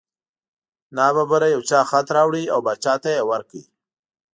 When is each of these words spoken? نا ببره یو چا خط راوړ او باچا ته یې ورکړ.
نا 0.95 1.07
ببره 1.15 1.47
یو 1.55 1.61
چا 1.69 1.79
خط 1.89 2.07
راوړ 2.15 2.35
او 2.53 2.59
باچا 2.65 2.93
ته 3.03 3.09
یې 3.15 3.21
ورکړ. 3.29 3.61